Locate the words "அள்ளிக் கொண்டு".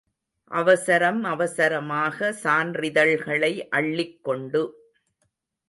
3.69-4.63